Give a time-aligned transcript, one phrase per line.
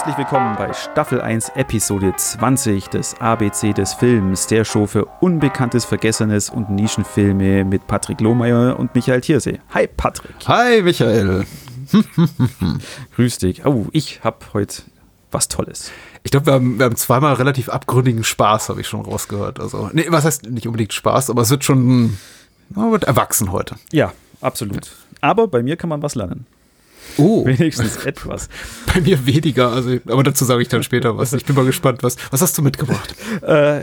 [0.00, 5.84] Herzlich willkommen bei Staffel 1, Episode 20 des ABC des Films, der Show für Unbekanntes,
[5.84, 9.60] Vergessenes und Nischenfilme mit Patrick Lohmeier und Michael Thiersee.
[9.74, 10.34] Hi Patrick.
[10.46, 11.44] Hi Michael.
[13.14, 13.66] Grüß dich.
[13.66, 14.84] Oh, ich habe heute
[15.32, 15.92] was Tolles.
[16.22, 19.60] Ich glaube, wir haben, wir haben zweimal relativ abgründigen Spaß, habe ich schon rausgehört.
[19.60, 22.16] Also, nee, was heißt nicht unbedingt Spaß, aber es wird schon
[22.70, 23.76] wird erwachsen heute.
[23.92, 24.92] Ja, absolut.
[25.20, 26.46] Aber bei mir kann man was lernen.
[27.16, 27.44] Oh.
[27.46, 28.48] Wenigstens etwas.
[28.92, 31.32] Bei mir weniger, also, aber dazu sage ich dann später was.
[31.32, 33.14] Ich bin mal gespannt, was, was hast du mitgebracht?
[33.42, 33.80] Äh,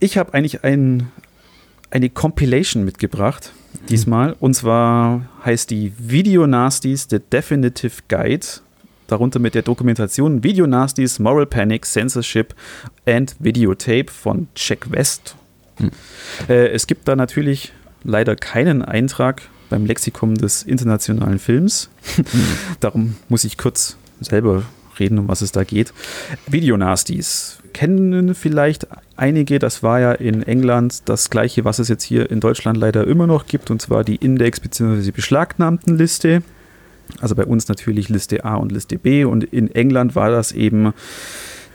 [0.00, 1.10] ich habe eigentlich ein,
[1.90, 3.52] eine Compilation mitgebracht,
[3.88, 4.36] diesmal.
[4.40, 8.46] Und zwar heißt die Video Nasties The Definitive Guide.
[9.06, 12.54] Darunter mit der Dokumentation Video Nasties, Moral Panic, Censorship
[13.06, 15.36] and Videotape von Jack West.
[15.76, 15.90] Hm.
[16.48, 19.42] Äh, es gibt da natürlich leider keinen Eintrag
[19.74, 21.90] beim Lexikon des internationalen Films.
[22.80, 24.62] Darum muss ich kurz selber
[25.00, 25.92] reden, um was es da geht.
[26.46, 28.86] Videonasties kennen vielleicht
[29.16, 29.58] einige.
[29.58, 33.26] Das war ja in England das gleiche, was es jetzt hier in Deutschland leider immer
[33.26, 35.10] noch gibt, und zwar die Index- bzw.
[35.10, 36.44] beschlagnahmten Liste.
[37.20, 39.24] Also bei uns natürlich Liste A und Liste B.
[39.24, 40.94] Und in England war das eben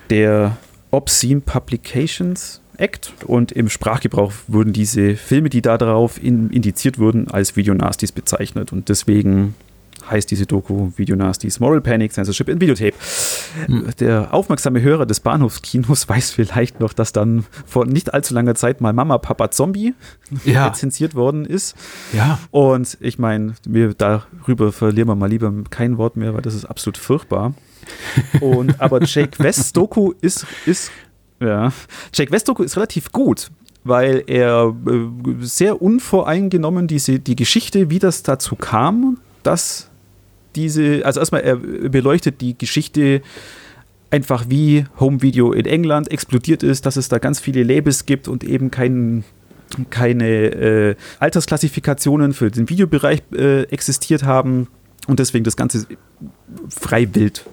[0.09, 0.55] der
[0.89, 7.55] Obscene Publications Act und im Sprachgebrauch wurden diese Filme, die darauf in, indiziert wurden, als
[7.55, 9.55] Videonasties bezeichnet und deswegen
[10.09, 12.93] heißt diese Doku Videonasties Moral Panic, Censorship in Videotape.
[13.65, 13.89] Hm.
[13.99, 18.81] Der aufmerksame Hörer des Bahnhofskinos weiß vielleicht noch, dass dann vor nicht allzu langer Zeit
[18.81, 19.93] mal Mama, Papa, Zombie
[20.45, 20.67] ja.
[20.69, 21.75] rezensiert worden ist.
[22.13, 22.39] Ja.
[22.51, 23.53] Und ich meine,
[23.97, 27.53] darüber verlieren wir mal lieber kein Wort mehr, weil das ist absolut furchtbar.
[28.41, 30.91] Und, aber Jake West Doku ist, ist
[31.39, 31.71] ja.
[32.13, 33.49] Jake Westbrook ist relativ gut,
[33.83, 39.89] weil er äh, sehr unvoreingenommen diese, die Geschichte, wie das dazu kam, dass
[40.55, 43.21] diese, also erstmal, er beleuchtet die Geschichte
[44.11, 48.27] einfach wie Home Video in England explodiert ist, dass es da ganz viele Labels gibt
[48.27, 49.23] und eben kein,
[49.91, 54.67] keine äh, Altersklassifikationen für den Videobereich äh, existiert haben
[55.07, 55.85] und deswegen das Ganze
[56.69, 57.45] frei wild,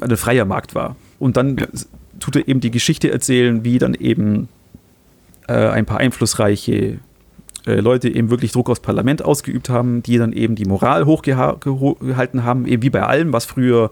[0.00, 0.96] ein freier Markt war.
[1.18, 1.66] Und dann ja
[2.20, 4.48] tut er eben die Geschichte erzählen, wie dann eben
[5.48, 6.98] äh, ein paar einflussreiche
[7.66, 12.44] äh, Leute eben wirklich Druck aufs Parlament ausgeübt haben, die dann eben die Moral hochgehalten
[12.44, 13.90] haben, eben wie bei allem, was früher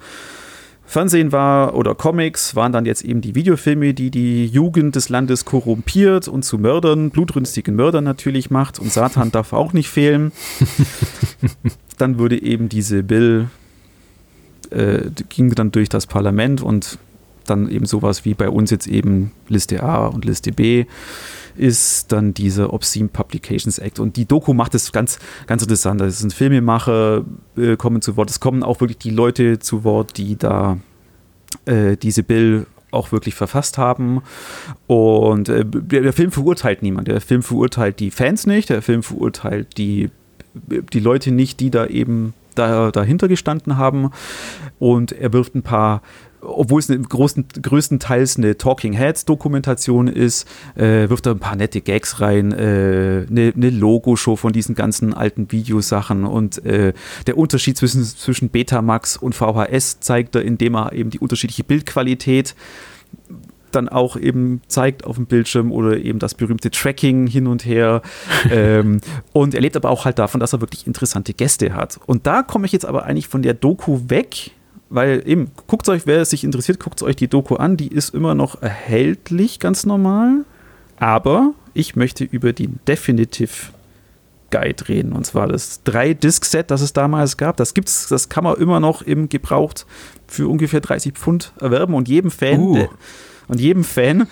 [0.85, 5.47] Fernsehen war oder Comics, waren dann jetzt eben die Videofilme, die die Jugend des Landes
[5.47, 8.79] korrumpiert und zu Mördern, blutrünstigen Mördern natürlich macht.
[8.79, 10.33] Und Satan darf auch nicht fehlen.
[11.99, 13.49] dann wurde eben diese Bill,
[14.71, 16.99] äh, ging dann durch das Parlament und
[17.47, 20.87] dann eben sowas wie bei uns jetzt eben Liste A und Liste B
[21.57, 23.99] ist dann dieser Obscene Publications Act.
[23.99, 26.01] Und die Doku macht es ganz, ganz interessant.
[26.01, 27.25] Es sind Filmemacher,
[27.57, 28.31] äh, kommen zu Wort.
[28.31, 30.79] Es kommen auch wirklich die Leute zu Wort, die da
[31.67, 34.23] äh, diese Bill auch wirklich verfasst haben.
[34.87, 37.09] Und äh, der Film verurteilt niemand.
[37.09, 38.71] Der Film verurteilt die Fans nicht.
[38.71, 40.11] Der Film verurteilt die,
[40.55, 44.11] die Leute nicht, die da eben da, dahinter gestanden haben.
[44.79, 46.03] Und er wirft ein paar
[46.43, 51.57] obwohl es eine großen, größtenteils eine Talking Heads Dokumentation ist, äh, wirft er ein paar
[51.57, 56.93] nette Gags rein, äh, eine, eine Logo-Show von diesen ganzen alten Videosachen und äh,
[57.27, 62.55] der Unterschied zwischen, zwischen Betamax und VHS zeigt er, indem er eben die unterschiedliche Bildqualität
[63.71, 68.03] dann auch eben zeigt auf dem Bildschirm oder eben das berühmte Tracking hin und her.
[68.51, 69.01] ähm,
[69.33, 71.99] und er lebt aber auch halt davon, dass er wirklich interessante Gäste hat.
[72.05, 74.51] Und da komme ich jetzt aber eigentlich von der Doku weg,
[74.93, 78.35] weil eben, guckt euch, wer sich interessiert, guckt euch die Doku an, die ist immer
[78.35, 80.45] noch erhältlich, ganz normal.
[80.99, 83.73] Aber ich möchte über die Definitive
[84.51, 85.13] Guide reden.
[85.13, 87.57] Und zwar das 3-Disc-Set, das es damals gab.
[87.57, 89.87] Das gibt's, das kann man immer noch im Gebraucht
[90.29, 91.95] für ungefähr 30 Pfund erwerben.
[91.95, 92.75] Und jedem Fan, uh.
[92.75, 92.91] der,
[93.49, 94.27] und jedem Fan äh,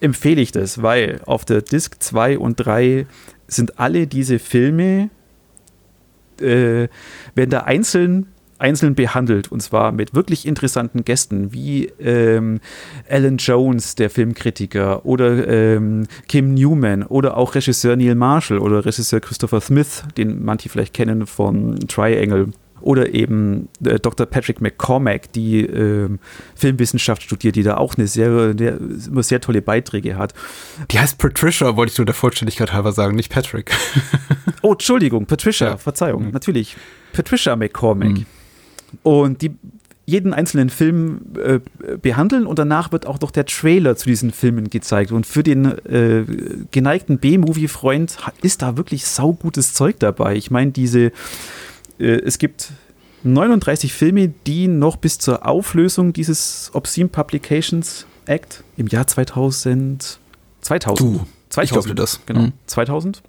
[0.00, 3.06] empfehle ich das, weil auf der Disc 2 und 3
[3.46, 5.10] sind alle diese Filme,
[6.40, 6.88] äh,
[7.34, 8.26] werden da einzeln
[8.60, 12.60] einzeln behandelt und zwar mit wirklich interessanten Gästen wie ähm,
[13.08, 19.20] Alan Jones, der Filmkritiker, oder ähm, Kim Newman oder auch Regisseur Neil Marshall oder Regisseur
[19.20, 22.48] Christopher Smith, den manche vielleicht kennen von Triangle
[22.80, 24.26] oder eben äh, Dr.
[24.26, 26.08] Patrick McCormack, die äh,
[26.54, 30.34] Filmwissenschaft studiert, die da auch eine sehr, der, immer sehr tolle Beiträge hat.
[30.90, 33.70] Die heißt Patricia, wollte ich nur der Vollständigkeit halber sagen, nicht Patrick.
[34.62, 35.76] oh, Entschuldigung, Patricia, ja.
[35.76, 36.30] Verzeihung, mhm.
[36.30, 36.76] natürlich.
[37.12, 38.10] Patricia McCormack.
[38.10, 38.26] Mhm
[39.02, 39.52] und die
[40.06, 41.60] jeden einzelnen Film äh,
[41.98, 45.12] behandeln und danach wird auch noch der Trailer zu diesen Filmen gezeigt.
[45.12, 46.24] Und für den äh,
[46.72, 50.34] geneigten B-Movie-Freund ist da wirklich saugutes Zeug dabei.
[50.34, 51.12] Ich meine, diese,
[52.00, 52.72] äh, es gibt
[53.22, 60.18] 39 Filme, die noch bis zur Auflösung dieses Obscene Publications Act im Jahr 2000
[60.62, 62.20] 2000 Du, 2000 ich hoffe das.
[62.26, 62.52] genau Mhm.
[62.66, 63.22] 2000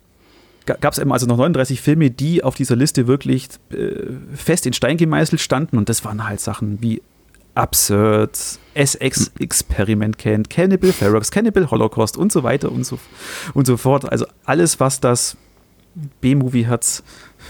[0.65, 3.95] gab es eben also noch 39 Filme, die auf dieser Liste wirklich äh,
[4.35, 7.01] fest in Stein gemeißelt standen und das waren halt Sachen wie
[7.53, 8.37] Absurd,
[8.75, 12.97] SX Experiment Can, Cannibal Ferox, Cannibal Holocaust und so weiter und so,
[13.53, 14.09] und so fort.
[14.09, 15.35] Also alles, was das
[16.21, 17.03] B-Movie-Herz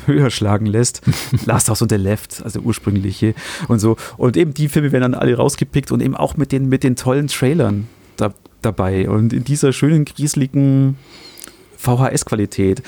[0.05, 1.01] höher schlagen lässt.
[1.45, 3.35] Last House on the Left, also ursprüngliche
[3.67, 3.97] und so.
[4.17, 6.95] Und eben die Filme werden dann alle rausgepickt und eben auch mit den, mit den
[6.95, 7.87] tollen Trailern
[8.17, 10.97] da, dabei und in dieser schönen, grieseligen
[11.81, 12.81] VHS-Qualität.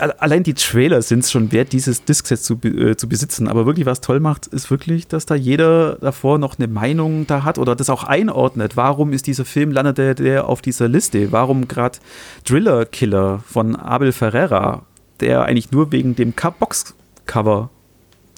[0.00, 3.46] Al- Allein die Trailer sind es schon wert, dieses Diskset zu, äh, zu besitzen.
[3.48, 7.44] Aber wirklich, was toll macht, ist wirklich, dass da jeder davor noch eine Meinung da
[7.44, 8.76] hat oder das auch einordnet.
[8.76, 11.30] Warum ist dieser Film, landete der auf dieser Liste?
[11.32, 11.98] Warum gerade
[12.46, 14.86] Driller Killer von Abel Ferreira,
[15.20, 17.68] der eigentlich nur wegen dem Boxcover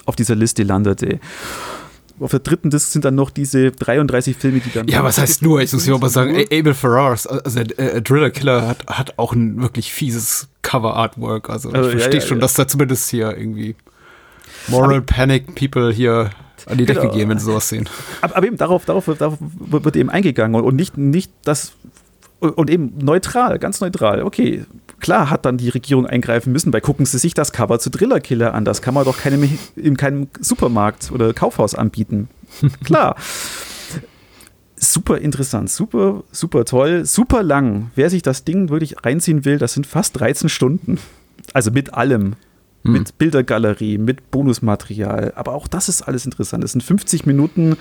[0.07, 1.21] auf dieser Liste landete?
[2.21, 4.87] Auf der dritten Disc sind dann noch diese 33 Filme, die dann.
[4.87, 5.61] Ja, was heißt nur?
[5.61, 9.19] Ich muss ja mal sagen, A- Abel Ferraris, also der äh, Driller Killer hat, hat
[9.19, 11.51] auch ein wirklich fieses Cover-Artwork.
[11.51, 12.43] Also, Also, ich verstehe ja, schon, ja.
[12.43, 13.75] dass da zumindest hier irgendwie
[14.69, 16.31] Moral Panic People hier
[16.67, 17.15] an die Decke Genau.
[17.15, 17.89] gehen, wenn sie sowas sehen.
[18.23, 21.73] Aber, aber eben darauf, darauf, wird- darauf wird eben eingegangen und nicht, nicht das
[22.51, 24.23] und eben neutral, ganz neutral.
[24.23, 24.65] Okay,
[25.01, 28.21] klar hat dann die Regierung eingreifen müssen, weil gucken Sie sich das Cover zu Driller
[28.21, 28.65] Killer an.
[28.65, 32.29] Das kann man doch keinem, in keinem Supermarkt oder Kaufhaus anbieten.
[32.85, 33.17] klar.
[34.77, 37.91] Super interessant, super, super toll, super lang.
[37.95, 40.99] Wer sich das Ding wirklich reinziehen will, das sind fast 13 Stunden.
[41.53, 42.35] Also mit allem.
[42.87, 45.33] Mit Bildergalerie, mit Bonusmaterial.
[45.37, 46.63] Aber auch das ist alles interessant.
[46.65, 47.79] Es sind 50 Minuten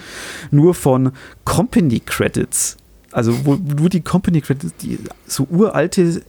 [0.50, 1.12] nur von
[1.44, 2.78] Company Credits.
[3.14, 6.22] Also, wo nur die Company Credits, die so uralte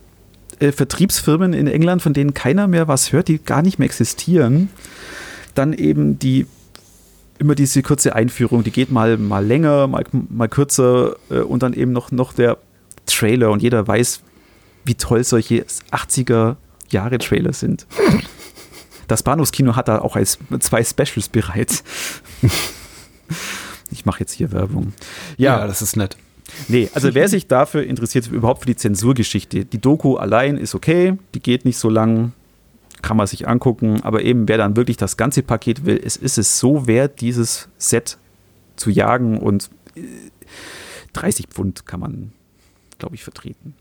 [0.60, 4.68] äh, Vertriebsfirmen in England, von denen keiner mehr was hört, die gar nicht mehr existieren.
[5.54, 6.46] Dann eben die
[7.38, 11.72] immer diese kurze Einführung, die geht mal, mal länger, mal, mal kürzer äh, und dann
[11.72, 12.58] eben noch, noch der
[13.06, 14.20] Trailer und jeder weiß,
[14.84, 16.56] wie toll solche 80er
[16.90, 17.86] Jahre Trailer sind.
[19.08, 21.82] Das Bahnhofskino hat da auch als zwei Specials bereit.
[23.90, 24.92] Ich mache jetzt hier Werbung.
[25.36, 26.16] Ja, das ist nett.
[26.68, 31.18] Nee, also wer sich dafür interessiert, überhaupt für die Zensurgeschichte, die Doku allein ist okay,
[31.34, 32.32] die geht nicht so lang,
[33.02, 36.38] kann man sich angucken, aber eben wer dann wirklich das ganze Paket will, es ist
[36.38, 38.18] es so wert, dieses Set
[38.76, 40.00] zu jagen und äh,
[41.12, 42.32] 30 Pfund kann man,
[42.98, 43.74] glaube ich, vertreten.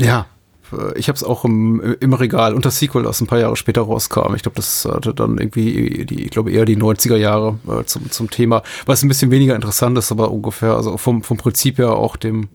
[0.00, 0.26] Ja.
[0.72, 3.82] Äh, Ich habe es auch im, im Regal das Sequel, das ein paar Jahre später
[3.82, 4.34] rauskam.
[4.34, 8.10] Ich glaube, das hatte dann irgendwie, die, ich glaube eher die 90er Jahre äh, zum,
[8.10, 11.92] zum Thema, was ein bisschen weniger interessant ist, aber ungefähr, also vom, vom Prinzip her
[11.92, 12.48] auch dem,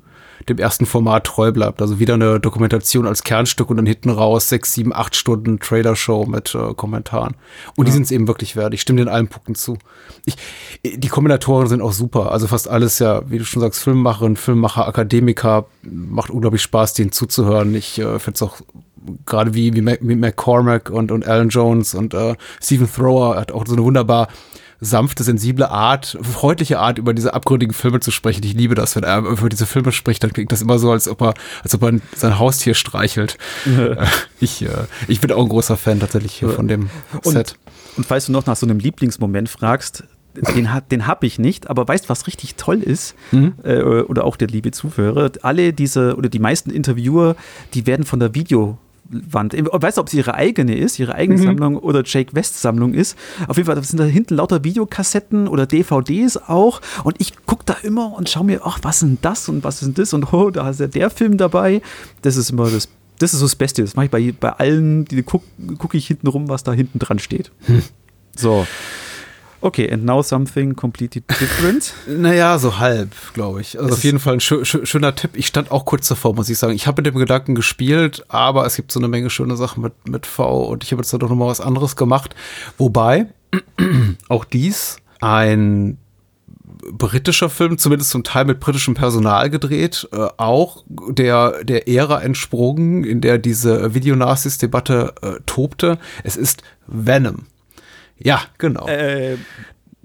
[0.50, 1.82] dem ersten Format treu bleibt.
[1.82, 6.26] Also wieder eine Dokumentation als Kernstück und dann hinten raus sechs, sieben, acht Stunden Trailer-Show
[6.26, 7.36] mit äh, Kommentaren.
[7.76, 8.74] Und die sind es eben wirklich wert.
[8.74, 9.78] Ich stimme in allen Punkten zu.
[10.26, 10.36] Ich,
[10.84, 12.32] die Kommentatoren sind auch super.
[12.32, 15.66] Also fast alles ja, wie du schon sagst, Filmemacherin, Filmemacher, Akademiker.
[15.84, 17.74] Macht unglaublich Spaß, denen zuzuhören.
[17.76, 18.58] Ich äh, finde es auch
[19.26, 23.52] gerade wie, wie, Mac, wie McCormack und, und Alan Jones und äh, Stephen Thrower hat
[23.52, 24.28] auch so eine wunderbar
[24.84, 28.44] sanfte, sensible Art, freundliche Art, über diese abgründigen Filme zu sprechen.
[28.44, 31.08] Ich liebe das, wenn er über diese Filme spricht, dann klingt das immer so, als
[31.08, 31.34] ob er,
[31.64, 33.38] als ob er sein Haustier streichelt.
[34.40, 34.68] Ich, äh,
[35.08, 36.90] ich bin auch ein großer Fan tatsächlich hier von dem
[37.34, 37.56] Set.
[37.96, 40.04] Und falls du noch nach so einem Lieblingsmoment fragst,
[40.56, 43.16] den, hat- den habe ich nicht, aber weißt, was richtig toll ist,
[43.64, 47.36] äh, oder auch der liebe Zuhörer, alle diese oder die meisten Interviewer,
[47.74, 48.36] die werden von der
[49.14, 52.94] Videowand, weißt du, ob es ihre eigene ist, ihre eigene Sammlung oder Jake West Sammlung
[52.94, 53.18] ist.
[53.48, 57.76] Auf jeden Fall sind da hinten lauter Videokassetten oder DVDs auch und ich gucke da
[57.84, 60.34] immer und schaue mir, ach, was ist denn das und was ist denn das und
[60.34, 61.82] oh, da ist ja der Film dabei.
[62.22, 62.90] Das ist immer das,
[63.20, 63.82] das ist so das Beste.
[63.82, 65.46] Das mache ich bei, bei allen, die gucke
[65.78, 67.52] guck ich hinten rum, was da hinten dran steht.
[68.36, 68.66] So.
[69.64, 71.94] Okay, and now something completely different.
[72.08, 73.80] Naja, so halb, glaube ich.
[73.80, 75.32] Also Es auf jeden Fall ein schö schö schöner Tipp.
[75.36, 76.74] Ich stand auch kurz davor, muss ich sagen.
[76.74, 79.94] Ich habe mit dem Gedanken gespielt, aber es gibt so eine Menge schöne Sachen mit,
[80.06, 82.36] mit V und ich habe jetzt da doch noch mal was anderes gemacht.
[82.78, 83.28] Wobei
[84.28, 85.98] auch dies ein
[86.92, 93.06] britischer Film, zumindest zum Teil mit britischem Personal gedreht, äh, auch der, der Ära entsprungen,
[93.06, 96.00] in der diese Videonazis-Debatte äh, tobte.
[96.26, 97.46] Es ist Venom.
[98.18, 98.88] Ja, genau.
[98.88, 99.38] äh,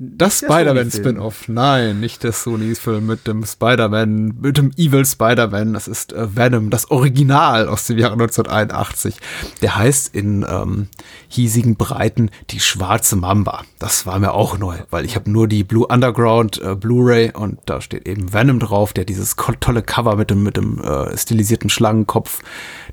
[0.01, 1.49] Das der Spider-Man-Spin-Off.
[1.49, 5.73] Nein, nicht der Sony-Film mit dem Spider-Man, mit dem Evil Spider-Man.
[5.73, 9.17] Das ist äh, Venom, das Original aus dem Jahre 1981.
[9.61, 10.87] Der heißt in ähm,
[11.29, 13.65] hiesigen Breiten die schwarze Mamba.
[13.81, 17.59] Das war mir auch neu, weil ich habe nur die Blue Underground äh, Blu-ray und
[17.67, 21.71] da steht eben Venom drauf, der dieses tolle Cover mit dem, mit dem äh, stilisierten
[21.71, 22.41] Schlangenkopf.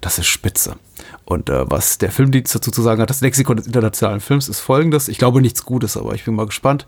[0.01, 0.75] Das ist spitze.
[1.25, 4.59] Und äh, was der Filmdienst dazu zu sagen hat, das Lexikon des internationalen Films ist
[4.59, 5.07] folgendes.
[5.07, 6.85] Ich glaube nichts Gutes, aber ich bin mal gespannt.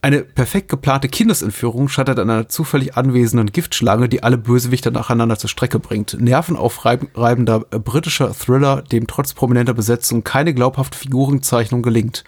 [0.00, 5.50] Eine perfekt geplante Kindesentführung scheitert an einer zufällig anwesenden Giftschlange, die alle Bösewichter nacheinander zur
[5.50, 6.16] Strecke bringt.
[6.20, 12.22] Nervenaufreibender äh, britischer Thriller, dem trotz prominenter Besetzung keine glaubhafte Figurenzeichnung gelingt.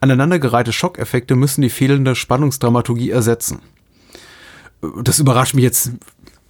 [0.00, 3.58] Aneinandergereihte Schockeffekte müssen die fehlende Spannungsdramaturgie ersetzen.
[5.02, 5.92] Das überrascht mich jetzt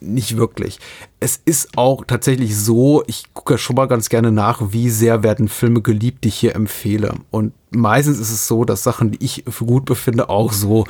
[0.03, 0.79] nicht wirklich.
[1.21, 5.49] Es ist auch tatsächlich so, ich gucke schon mal ganz gerne nach, wie sehr werden
[5.49, 7.15] Filme geliebt, die ich hier empfehle.
[7.31, 10.85] Und meistens ist es so, dass Sachen, die ich für gut befinde, auch so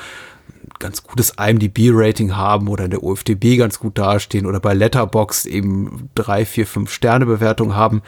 [0.82, 6.10] ganz gutes IMDb-Rating haben oder in der OFDB ganz gut dastehen oder bei Letterboxd eben
[6.14, 8.02] drei, vier, fünf Sterne Bewertung haben.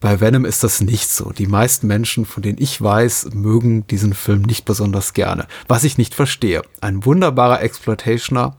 [0.00, 1.30] Bei Venom ist das nicht so.
[1.30, 5.46] Die meisten Menschen, von denen ich weiß, mögen diesen Film nicht besonders gerne.
[5.68, 6.62] Was ich nicht verstehe.
[6.80, 8.56] Ein wunderbarer Exploitationer,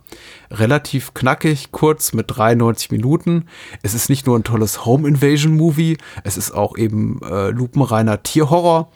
[0.49, 3.45] relativ knackig, kurz mit 93 Minuten.
[3.83, 8.23] Es ist nicht nur ein tolles Home Invasion Movie, es ist auch eben äh, lupenreiner
[8.23, 8.89] Tierhorror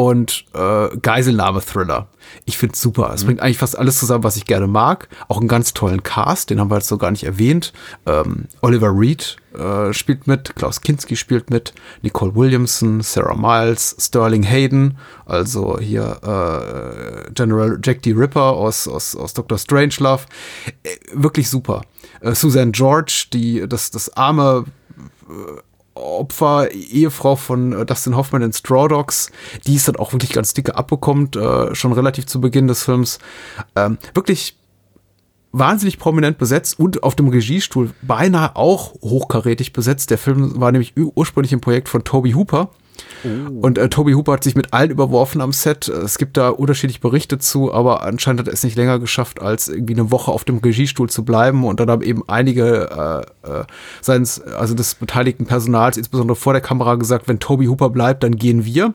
[0.00, 2.08] und äh, Geiselnahme-Thriller.
[2.46, 3.12] Ich finde es super.
[3.12, 3.26] Es mhm.
[3.26, 5.08] bringt eigentlich fast alles zusammen, was ich gerne mag.
[5.28, 7.74] Auch einen ganz tollen Cast, den haben wir jetzt so gar nicht erwähnt.
[8.06, 14.42] Ähm, Oliver Reed äh, spielt mit, Klaus Kinski spielt mit, Nicole Williamson, Sarah Miles, Sterling
[14.42, 18.12] Hayden, also hier äh, General Jack D.
[18.12, 19.58] Ripper aus, aus, aus Dr.
[19.58, 20.24] Strangelove.
[20.82, 21.82] Äh, wirklich super.
[22.22, 24.64] Äh, Suzanne George, die das, das arme
[25.28, 25.60] äh,
[26.00, 29.30] Opfer, Ehefrau von äh, Dustin Hoffman in Straw Dogs,
[29.66, 33.18] die es dann auch wirklich ganz dicke abbekommt, äh, schon relativ zu Beginn des Films.
[33.76, 34.56] Ähm, wirklich
[35.52, 40.10] wahnsinnig prominent besetzt und auf dem Regiestuhl beinahe auch hochkarätig besetzt.
[40.10, 42.70] Der Film war nämlich ursprünglich ein Projekt von Toby Hooper,
[43.24, 43.60] Oh.
[43.60, 45.88] Und äh, Toby Hooper hat sich mit allen überworfen am Set.
[45.88, 49.68] Es gibt da unterschiedliche Berichte zu, aber anscheinend hat er es nicht länger geschafft, als
[49.68, 51.64] irgendwie eine Woche auf dem Regiestuhl zu bleiben.
[51.64, 53.64] Und dann haben eben einige äh, äh,
[54.00, 58.36] seines, also des beteiligten Personals, insbesondere vor der Kamera, gesagt, wenn Toby Hooper bleibt, dann
[58.36, 58.94] gehen wir.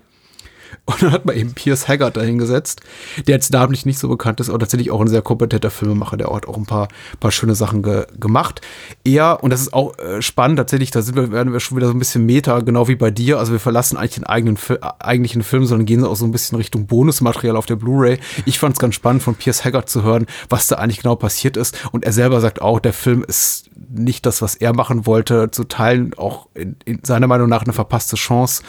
[0.85, 2.81] Und dann hat man eben Pierce Haggard dahingesetzt,
[3.25, 6.31] der jetzt namentlich nicht so bekannt ist, aber tatsächlich auch ein sehr kompetenter Filmemacher, der
[6.31, 6.89] hat auch ein paar,
[7.19, 8.61] paar schöne Sachen ge gemacht.
[9.03, 11.87] Er, und das ist auch äh, spannend, tatsächlich, da sind wir, werden wir schon wieder
[11.87, 13.39] so ein bisschen Meta, genau wie bei dir.
[13.39, 16.57] Also wir verlassen eigentlich den eigenen Fi eigentlichen Film, sondern gehen auch so ein bisschen
[16.57, 18.19] Richtung Bonusmaterial auf der Blu-ray.
[18.45, 21.57] Ich fand es ganz spannend, von Pierce Haggard zu hören, was da eigentlich genau passiert
[21.57, 21.75] ist.
[21.91, 25.63] Und er selber sagt auch, der Film ist nicht das, was er machen wollte, zu
[25.63, 28.61] teilen, auch in, in seiner Meinung nach eine verpasste Chance.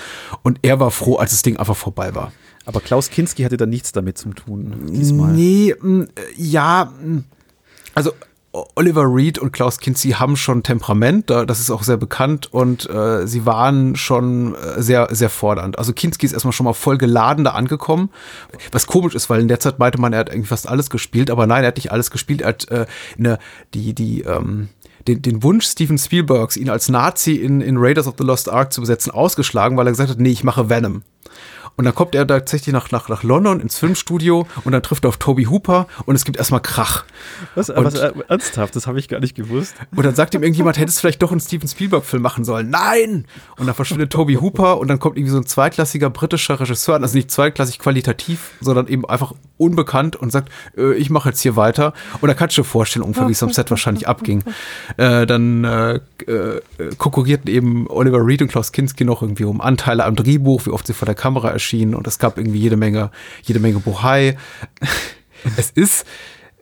[0.42, 2.32] Und er war froh, als das Ding einfach vorbei war.
[2.64, 5.32] Aber Klaus Kinski hatte da nichts damit zu tun diesmal.
[5.32, 5.74] Nee,
[6.36, 6.92] ja,
[7.94, 8.12] also
[8.74, 13.26] Oliver Reed und Klaus Kinski haben schon Temperament, das ist auch sehr bekannt und äh,
[13.26, 15.78] sie waren schon äh, sehr, sehr fordernd.
[15.78, 18.10] Also Kinski ist erstmal schon mal voll geladen da angekommen,
[18.72, 21.30] was komisch ist, weil in der Zeit meinte man, er hat irgendwie fast alles gespielt,
[21.30, 22.86] aber nein, er hat nicht alles gespielt, er hat äh,
[23.18, 23.38] eine,
[23.74, 24.68] die, die, ähm,
[25.06, 28.72] den, den Wunsch Steven Spielbergs, ihn als Nazi in, in Raiders of the Lost Ark
[28.72, 31.02] zu besetzen, ausgeschlagen, weil er gesagt hat, nee, ich mache Venom.
[31.76, 35.08] Und dann kommt er tatsächlich nach, nach, nach London ins Filmstudio und dann trifft er
[35.08, 37.04] auf Toby Hooper und es gibt erstmal Krach.
[37.54, 39.74] Was, und, was äh, ernsthaft, das habe ich gar nicht gewusst.
[39.94, 42.70] Und dann sagt ihm irgendjemand, hättest vielleicht doch einen Steven Spielberg-Film machen sollen.
[42.70, 43.26] Nein!
[43.58, 47.14] Und dann verschwindet Toby Hooper und dann kommt irgendwie so ein zweitklassiger britischer Regisseur, also
[47.14, 51.92] nicht zweitklassig qualitativ, sondern eben einfach unbekannt und sagt, äh, ich mache jetzt hier weiter.
[52.22, 54.44] Und da kannst du dir vorstellen, ungefähr wie es am Set wahrscheinlich abging.
[54.96, 56.60] Äh, dann äh, äh,
[56.96, 60.86] konkurrierten eben Oliver Reed und Klaus Kinski noch irgendwie um Anteile am Drehbuch, wie oft
[60.86, 63.10] sie vor der Kamera erschienen erschienen und es gab irgendwie jede Menge,
[63.42, 64.36] jede Menge Bohai.
[65.56, 66.06] es ist,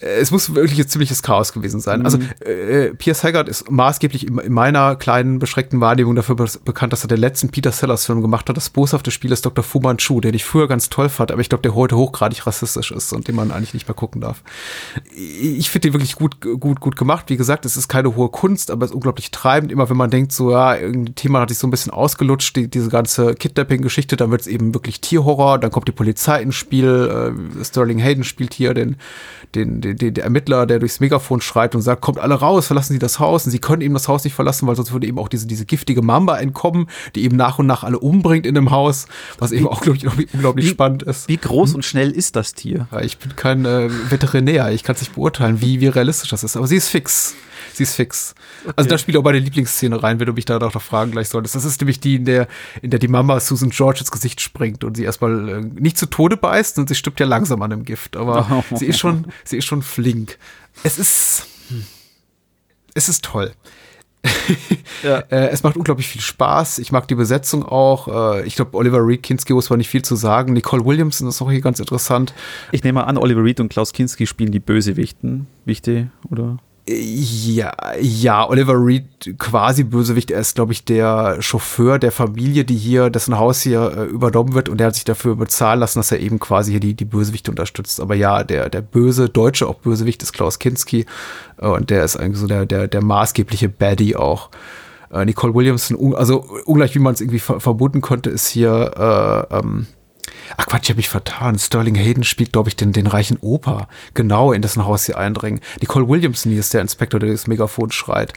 [0.01, 2.05] es muss wirklich ein ziemliches Chaos gewesen sein.
[2.05, 2.29] Also, mhm.
[2.41, 6.93] Also äh, Pierce Haggard ist maßgeblich in, in, meiner kleinen beschränkten Wahrnehmung dafür be bekannt,
[6.93, 8.57] dass er den letzten Peter Sellers Film gemacht hat.
[8.57, 9.63] Das boshafte Spiel ist Dr.
[9.63, 12.91] Fu Manchu, den ich früher ganz toll fand, aber ich glaube, der heute hochgradig rassistisch
[12.91, 14.43] ist und den man eigentlich nicht mehr gucken darf.
[15.15, 17.27] Ich finde den wirklich gut, gut, gut gemacht.
[17.29, 19.71] Wie gesagt, es ist keine hohe Kunst, aber es ist unglaublich treibend.
[19.71, 22.69] Immer wenn man denkt, so, ja, irgendein Thema hat sich so ein bisschen ausgelutscht, die,
[22.69, 27.35] diese ganze Kidnapping-Geschichte, dann wird es eben wirklich Tierhorror, dann kommt die Polizei ins Spiel,
[27.61, 28.97] äh, Sterling Hayden spielt hier den,
[29.55, 32.99] den, den, der Ermittler, der durchs Megafon schreit und sagt, kommt alle raus, verlassen Sie
[32.99, 33.45] das Haus.
[33.45, 35.67] Und sie können eben das Haus nicht verlassen, weil sonst würde eben auch diese, diese
[35.67, 39.07] giftige Mamba entkommen, die eben nach und nach alle umbringt in dem Haus,
[39.39, 41.29] was eben auch, glaube ich, unglaublich wie, spannend ist.
[41.29, 41.77] Wie groß hm?
[41.77, 42.89] und schnell ist das Tier?
[42.91, 46.45] Ja, ich bin kein äh, Veterinär, ich kann es nicht beurteilen, wie, wie realistisch das
[46.45, 47.35] ist, aber sie ist fix.
[47.73, 48.35] Sie ist fix.
[48.35, 48.75] Also okay.
[48.77, 51.55] Also da spielt auch meine Lieblingsszene rein, wenn du mich da noch fragen gleich solltest.
[51.55, 52.49] Das ist nämlich die, in der,
[52.83, 56.07] in der die Mama Susan George ins Gesicht springt und sie erstmal äh, nicht zu
[56.07, 58.17] Tode beißt und sie stirbt ja langsam an dem Gift.
[58.17, 58.77] Aber oh.
[58.77, 60.39] sie ist schon, sie ist schon flink.
[60.83, 61.85] Es ist, hm,
[62.95, 63.53] es ist toll.
[65.03, 65.19] ja.
[65.31, 66.79] äh, es macht unglaublich viel Spaß.
[66.79, 68.37] Ich mag die Besetzung auch.
[68.37, 70.53] Äh, ich glaube, Oliver Reed, Kinski muss man nicht viel zu sagen.
[70.53, 72.33] Nicole Williamson ist auch hier ganz interessant.
[72.73, 76.59] Ich nehme an, Oliver Reed und Klaus Kinski spielen die Bösewichten, Wichte, oder?
[76.87, 80.31] Ja, ja, Oliver Reed quasi Bösewicht.
[80.31, 84.53] Er ist, glaube ich, der Chauffeur der Familie, die hier, dessen Haus hier äh, übernommen
[84.53, 87.07] wird und der hat sich dafür bezahlen lassen, dass er eben quasi hier die, die
[87.07, 88.01] Bösewichte unterstützt.
[88.01, 91.07] Aber ja, der, der böse Deutsche, auch Bösewicht ist Klaus Kinski
[91.57, 94.51] äh, und der ist eigentlich so der, der, der maßgebliche Baddie auch.
[95.11, 99.57] Äh, Nicole Williamson, also ungleich wie man es irgendwie ver verbunden konnte, ist hier äh,
[99.57, 99.87] ähm,
[100.57, 101.59] Ach Quatsch, ich habe mich vertan.
[101.59, 103.89] Sterling Hayden spielt, glaube ich, den, den reichen Opa.
[104.15, 105.61] Genau in dessen Haus sie eindringen.
[105.81, 108.33] Nicole Williamson hier ist der Inspektor, der das Megafon schreit.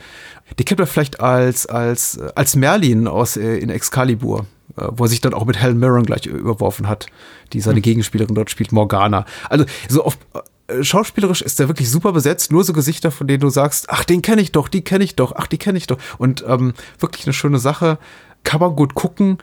[0.58, 4.46] Die kennt man vielleicht als, als, als Merlin aus äh, in Excalibur,
[4.78, 7.08] äh, wo er sich dann auch mit Helen Mirren gleich überworfen hat,
[7.54, 7.84] die seine hm.
[7.84, 9.26] Gegenspielerin dort spielt, Morgana.
[9.50, 10.20] Also so oft
[10.68, 14.04] äh, schauspielerisch ist der wirklich super besetzt, nur so Gesichter, von denen du sagst, ach,
[14.04, 15.98] den kenne ich doch, die kenne ich doch, ach, die kenne ich doch.
[16.18, 18.00] Und ähm, wirklich eine schöne Sache.
[18.44, 19.40] Kann man gut gucken.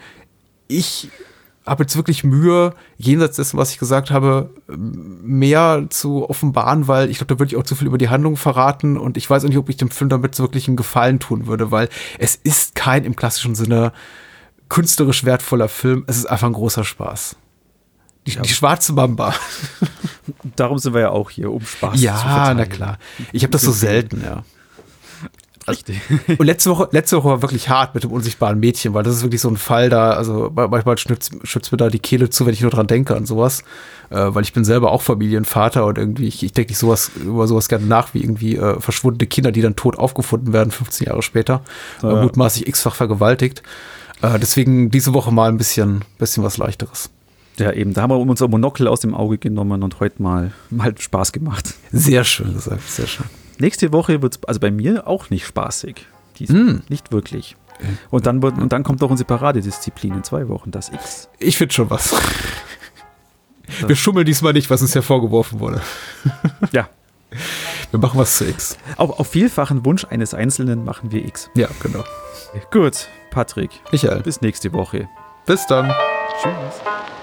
[0.66, 1.10] Ich
[1.66, 7.18] habe jetzt wirklich Mühe, jenseits dessen, was ich gesagt habe, mehr zu offenbaren, weil ich
[7.18, 9.48] glaube, da würde ich auch zu viel über die Handlung verraten und ich weiß auch
[9.48, 13.04] nicht, ob ich dem Film damit wirklich einen Gefallen tun würde, weil es ist kein
[13.04, 13.92] im klassischen Sinne
[14.68, 16.04] künstlerisch wertvoller Film.
[16.06, 17.36] Es ist einfach ein großer Spaß.
[18.26, 18.42] Die, ja.
[18.42, 19.34] die schwarze Mamba.
[20.56, 22.98] Darum sind wir ja auch hier, um Spaß ja, zu Ja, na klar.
[23.32, 24.44] Ich habe das so selten, ja.
[25.66, 26.00] Richtig.
[26.38, 29.22] Und letzte Woche, letzte Woche war wirklich hart mit dem unsichtbaren Mädchen, weil das ist
[29.22, 32.52] wirklich so ein Fall da, also manchmal schützt, schützt mir da die Kehle zu, wenn
[32.52, 33.64] ich nur dran denke an sowas.
[34.10, 37.46] Äh, weil ich bin selber auch Familienvater und irgendwie, ich, ich denke nicht sowas, über
[37.46, 41.22] sowas gerne nach, wie irgendwie äh, verschwundene Kinder, die dann tot aufgefunden werden, 15 Jahre
[41.22, 41.62] später,
[42.02, 42.20] ja.
[42.20, 43.62] äh, mutmaßlich x-fach vergewaltigt.
[44.22, 47.10] Äh, deswegen diese Woche mal ein bisschen, bisschen was leichteres.
[47.58, 50.94] Ja, eben, da haben wir unser Monokel aus dem Auge genommen und heute mal, mal
[50.96, 51.74] Spaß gemacht.
[51.92, 53.26] Sehr schön gesagt, sehr schön.
[53.58, 56.06] Nächste Woche wird es also bei mir auch nicht spaßig.
[56.48, 56.78] Mm.
[56.88, 57.56] Nicht wirklich.
[58.10, 61.28] Und dann, wird, und dann kommt doch unsere Paradedisziplin in zwei Wochen, das X.
[61.38, 62.14] Ich finde schon was.
[63.86, 65.80] Wir schummeln diesmal nicht, was uns hervorgeworfen wurde.
[66.72, 66.88] Ja.
[67.90, 68.76] Wir machen was zu X.
[68.96, 71.50] Auf, auf vielfachen Wunsch eines Einzelnen machen wir X.
[71.56, 72.04] Ja, genau.
[72.70, 73.70] Gut, Patrick.
[73.90, 74.22] Michael.
[74.22, 75.08] Bis nächste Woche.
[75.46, 75.92] Bis dann.
[76.40, 77.13] Tschüss.